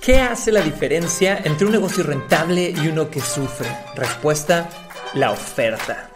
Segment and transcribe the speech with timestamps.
[0.00, 3.68] ¿Qué hace la diferencia entre un negocio rentable y uno que sufre?
[3.94, 4.70] Respuesta,
[5.12, 6.08] la oferta.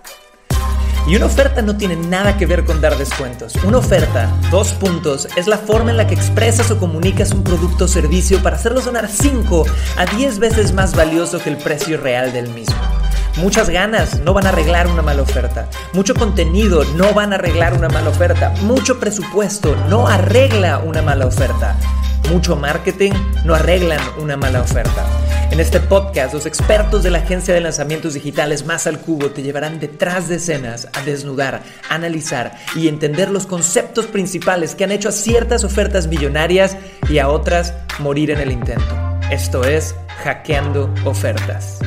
[1.07, 3.55] Y una oferta no tiene nada que ver con dar descuentos.
[3.62, 7.84] Una oferta, dos puntos, es la forma en la que expresas o comunicas un producto
[7.84, 9.66] o servicio para hacerlo sonar 5
[9.98, 12.80] a 10 veces más valioso que el precio real del mismo.
[13.37, 15.69] Muchas ganas no van a arreglar una mala oferta.
[15.93, 18.54] Mucho contenido no van a arreglar una mala oferta.
[18.62, 21.76] Mucho presupuesto no arregla una mala oferta
[22.31, 23.13] mucho marketing
[23.45, 25.07] no arreglan una mala oferta.
[25.51, 29.43] En este podcast, los expertos de la agencia de lanzamientos digitales Más al Cubo te
[29.43, 35.11] llevarán detrás de escenas a desnudar, analizar y entender los conceptos principales que han hecho
[35.11, 36.77] a ciertas ofertas millonarias
[37.09, 38.97] y a otras morir en el intento.
[39.31, 41.78] Esto es Hackeando Ofertas.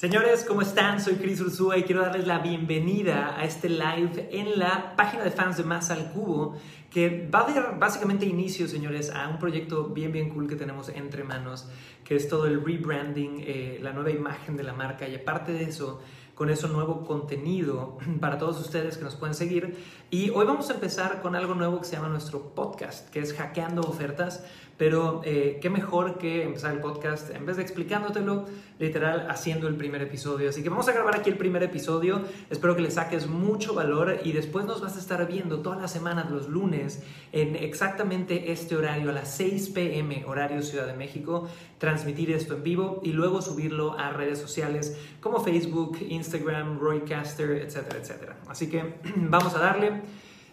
[0.00, 0.98] Señores, ¿cómo están?
[0.98, 5.30] Soy Chris Ursúa y quiero darles la bienvenida a este live en la página de
[5.30, 6.56] fans de Más al Cubo,
[6.90, 10.88] que va a dar básicamente inicio, señores, a un proyecto bien, bien cool que tenemos
[10.88, 11.68] entre manos,
[12.02, 15.64] que es todo el rebranding, eh, la nueva imagen de la marca y aparte de
[15.64, 16.00] eso,
[16.34, 19.76] con eso nuevo contenido para todos ustedes que nos pueden seguir.
[20.10, 23.34] Y hoy vamos a empezar con algo nuevo que se llama nuestro podcast, que es
[23.34, 24.46] Hackeando Ofertas.
[24.80, 28.46] Pero eh, qué mejor que empezar el podcast en vez de explicándotelo,
[28.78, 30.48] literal, haciendo el primer episodio.
[30.48, 32.22] Así que vamos a grabar aquí el primer episodio.
[32.48, 35.92] Espero que le saques mucho valor y después nos vas a estar viendo todas las
[35.92, 41.46] semanas, los lunes, en exactamente este horario, a las 6 pm, horario Ciudad de México,
[41.76, 47.98] transmitir esto en vivo y luego subirlo a redes sociales como Facebook, Instagram, Roycaster, etcétera,
[47.98, 48.36] etcétera.
[48.48, 50.00] Así que vamos a darle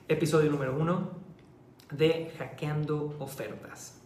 [0.09, 1.11] episodio número uno
[1.92, 3.97] de Hackeando Ofertas.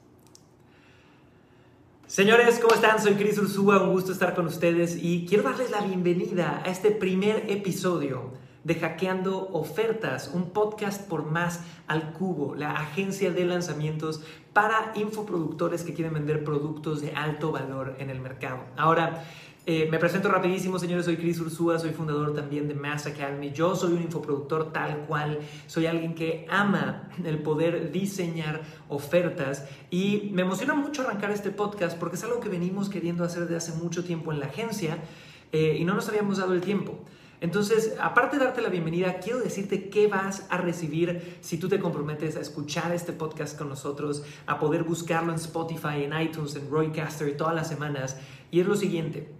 [2.11, 3.01] Señores, ¿cómo están?
[3.01, 6.91] Soy Cris Ursúa, un gusto estar con ustedes y quiero darles la bienvenida a este
[6.91, 14.21] primer episodio de Hackeando Ofertas, un podcast por más al cubo, la agencia de lanzamientos
[14.53, 18.59] para infoproductores que quieren vender productos de alto valor en el mercado.
[18.77, 19.23] Ahora,
[19.67, 23.51] eh, me presento rapidísimo, señores, soy Chris Ursúa, soy fundador también de Mass Academy.
[23.51, 30.31] Yo soy un infoproductor tal cual, soy alguien que ama el poder diseñar ofertas y
[30.33, 33.73] me emociona mucho arrancar este podcast porque es algo que venimos queriendo hacer desde hace
[33.73, 34.97] mucho tiempo en la agencia
[35.51, 36.97] eh, y no nos habíamos dado el tiempo.
[37.41, 41.79] Entonces, aparte de darte la bienvenida, quiero decirte qué vas a recibir si tú te
[41.79, 46.69] comprometes a escuchar este podcast con nosotros, a poder buscarlo en Spotify, en iTunes, en
[46.69, 48.17] Roycaster todas las semanas.
[48.51, 49.33] Y es lo siguiente,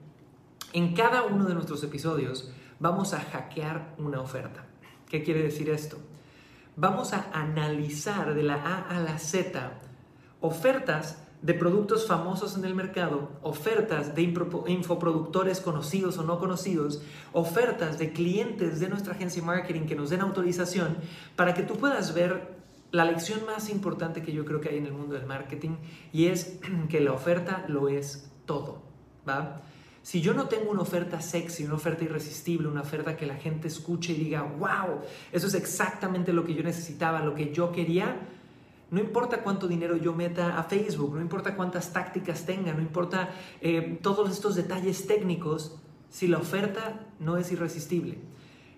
[0.73, 4.65] en cada uno de nuestros episodios vamos a hackear una oferta.
[5.07, 5.97] ¿Qué quiere decir esto?
[6.75, 9.79] Vamos a analizar de la A a la Z
[10.39, 17.01] ofertas de productos famosos en el mercado, ofertas de infoproductores conocidos o no conocidos,
[17.33, 20.97] ofertas de clientes de nuestra agencia de marketing que nos den autorización
[21.35, 24.85] para que tú puedas ver la lección más importante que yo creo que hay en
[24.85, 25.77] el mundo del marketing
[26.13, 26.59] y es
[26.89, 28.83] que la oferta lo es todo,
[29.27, 29.61] ¿va?
[30.03, 33.67] Si yo no tengo una oferta sexy, una oferta irresistible, una oferta que la gente
[33.67, 38.17] escuche y diga, wow, eso es exactamente lo que yo necesitaba, lo que yo quería,
[38.91, 43.29] no importa cuánto dinero yo meta a Facebook, no importa cuántas tácticas tenga, no importa
[43.61, 45.79] eh, todos estos detalles técnicos,
[46.09, 48.19] si la oferta no es irresistible.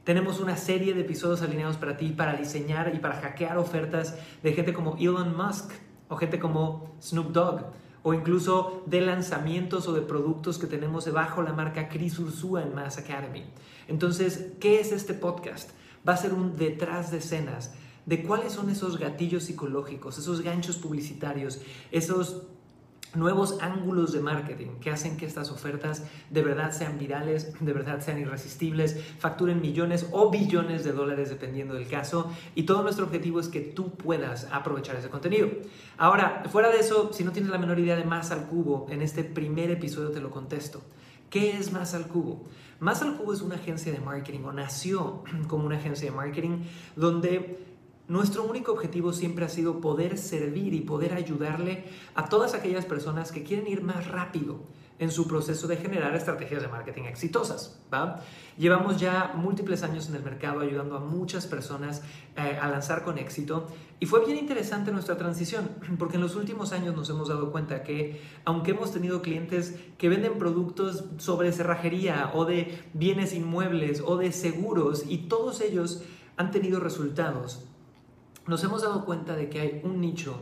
[0.03, 4.53] Tenemos una serie de episodios alineados para ti para diseñar y para hackear ofertas de
[4.53, 5.71] gente como Elon Musk
[6.09, 11.41] o gente como Snoop Dogg o incluso de lanzamientos o de productos que tenemos debajo
[11.41, 13.45] la marca Chris Ursúa en Mass Academy.
[13.87, 15.71] Entonces, ¿qué es este podcast?
[16.07, 17.73] Va a ser un detrás de escenas
[18.05, 22.43] de cuáles son esos gatillos psicológicos, esos ganchos publicitarios, esos
[23.15, 28.01] nuevos ángulos de marketing que hacen que estas ofertas de verdad sean virales, de verdad
[28.01, 33.39] sean irresistibles, facturen millones o billones de dólares dependiendo del caso y todo nuestro objetivo
[33.39, 35.49] es que tú puedas aprovechar ese contenido.
[35.97, 39.01] Ahora, fuera de eso, si no tienes la menor idea de Más al Cubo, en
[39.01, 40.81] este primer episodio te lo contesto.
[41.29, 42.43] ¿Qué es Más al Cubo?
[42.79, 46.63] Más al Cubo es una agencia de marketing o nació como una agencia de marketing
[46.95, 47.72] donde
[48.07, 51.85] nuestro único objetivo siempre ha sido poder servir y poder ayudarle
[52.15, 54.59] a todas aquellas personas que quieren ir más rápido
[54.99, 57.79] en su proceso de generar estrategias de marketing exitosas.
[58.57, 62.03] Llevamos ya múltiples años en el mercado ayudando a muchas personas
[62.35, 63.67] eh, a lanzar con éxito
[63.99, 65.69] y fue bien interesante nuestra transición
[65.99, 70.09] porque en los últimos años nos hemos dado cuenta que aunque hemos tenido clientes que
[70.09, 76.03] venden productos sobre cerrajería o de bienes inmuebles o de seguros y todos ellos
[76.37, 77.65] han tenido resultados
[78.47, 80.35] nos hemos dado cuenta de que hay un nicho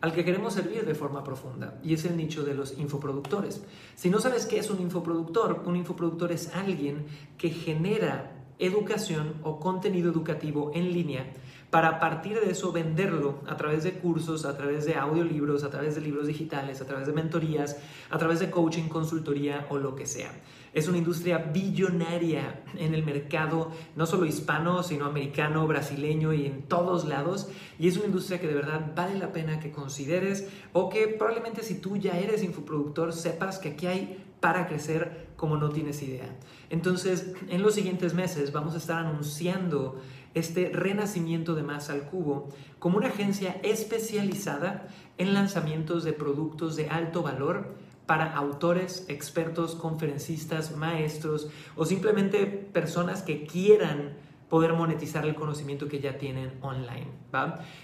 [0.00, 3.62] al que queremos servir de forma profunda y es el nicho de los infoproductores.
[3.94, 7.06] Si no sabes qué es un infoproductor, un infoproductor es alguien
[7.38, 11.32] que genera educación o contenido educativo en línea
[11.72, 15.70] para a partir de eso venderlo a través de cursos, a través de audiolibros, a
[15.70, 17.78] través de libros digitales, a través de mentorías,
[18.10, 20.30] a través de coaching, consultoría o lo que sea.
[20.74, 26.64] Es una industria billonaria en el mercado, no solo hispano, sino americano, brasileño y en
[26.64, 27.48] todos lados.
[27.78, 31.62] Y es una industria que de verdad vale la pena que consideres o que probablemente
[31.62, 36.36] si tú ya eres infoproductor sepas que aquí hay para crecer como no tienes idea.
[36.68, 40.02] Entonces, en los siguientes meses vamos a estar anunciando
[40.34, 42.48] este renacimiento de Más al Cubo
[42.80, 50.76] como una agencia especializada en lanzamientos de productos de alto valor para autores, expertos, conferencistas,
[50.76, 54.16] maestros o simplemente personas que quieran
[54.48, 57.06] poder monetizar el conocimiento que ya tienen online.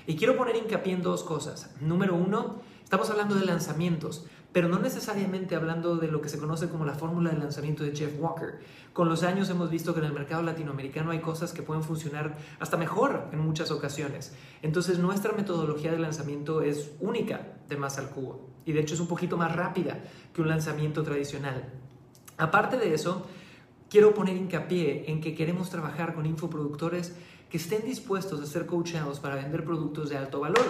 [0.06, 1.74] Y quiero poner hincapié en dos cosas.
[1.80, 6.68] Número uno, estamos hablando de lanzamientos pero no necesariamente hablando de lo que se conoce
[6.68, 8.60] como la fórmula de lanzamiento de Jeff Walker.
[8.92, 12.38] Con los años hemos visto que en el mercado latinoamericano hay cosas que pueden funcionar
[12.58, 14.34] hasta mejor en muchas ocasiones.
[14.62, 19.00] Entonces nuestra metodología de lanzamiento es única de más al cubo y de hecho es
[19.00, 20.02] un poquito más rápida
[20.32, 21.68] que un lanzamiento tradicional.
[22.38, 23.26] Aparte de eso,
[23.90, 27.14] quiero poner hincapié en que queremos trabajar con infoproductores
[27.50, 30.66] que estén dispuestos a ser coachados para vender productos de alto valor.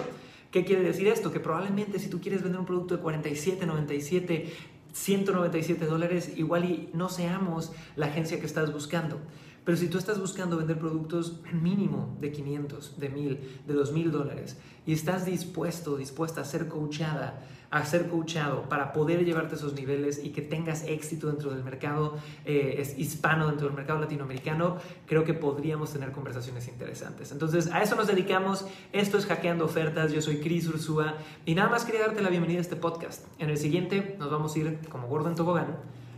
[0.51, 1.31] ¿Qué quiere decir esto?
[1.31, 4.53] Que probablemente si tú quieres vender un producto de 47, 97,
[4.93, 9.19] 197 dólares, igual y no seamos la agencia que estás buscando.
[9.65, 14.57] Pero si tú estás buscando vender productos mínimo de 500, de 1000, de 2000 dólares
[14.87, 20.25] y estás dispuesto, dispuesta a ser coachada, a ser coachado para poder llevarte esos niveles
[20.25, 25.35] y que tengas éxito dentro del mercado eh, hispano, dentro del mercado latinoamericano, creo que
[25.35, 27.31] podríamos tener conversaciones interesantes.
[27.31, 28.67] Entonces, a eso nos dedicamos.
[28.93, 30.13] Esto es Hackeando Ofertas.
[30.13, 33.27] Yo soy Cris Ursúa y nada más quería darte la bienvenida a este podcast.
[33.39, 35.77] En el siguiente nos vamos a ir como gordo en tobogán,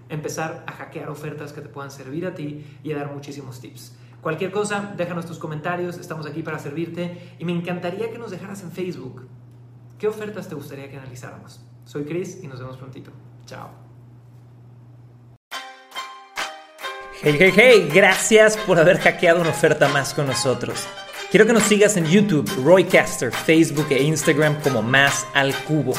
[0.08, 3.96] empezar a hackear ofertas que te puedan servir a ti y a dar muchísimos tips.
[4.20, 8.62] Cualquier cosa, déjanos tus comentarios, estamos aquí para servirte y me encantaría que nos dejaras
[8.62, 9.26] en Facebook
[10.00, 11.60] ¿Qué ofertas te gustaría que analizáramos?
[11.84, 13.10] Soy Chris y nos vemos prontito.
[13.44, 13.68] Chao.
[17.22, 20.86] Hey, hey, hey, gracias por haber hackeado una oferta más con nosotros.
[21.30, 25.92] Quiero que nos sigas en YouTube, Roycaster, Facebook e Instagram como Más al Cubo.